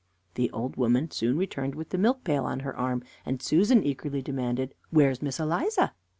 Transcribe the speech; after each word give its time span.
The 0.33 0.49
old 0.49 0.77
woman 0.77 1.11
soon 1.11 1.37
returned 1.37 1.75
with 1.75 1.89
the 1.89 1.99
milk 1.99 2.23
pail 2.23 2.43
on 2.43 2.61
her 2.61 2.75
arm, 2.75 3.03
and 3.23 3.39
Susan 3.39 3.83
eagerly 3.83 4.23
demanded: 4.23 4.73
"Where's 4.89 5.21
Miss 5.21 5.39
Eliza?" 5.39 5.93